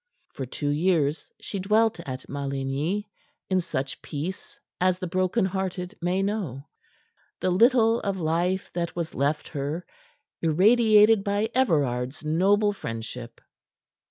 [0.33, 3.07] For two years she dwelt at Maligny
[3.51, 6.63] in such peace as the broken hearted may know,
[7.39, 9.85] the little of life that was left her
[10.41, 13.41] irradiated by Everard's noble friendship.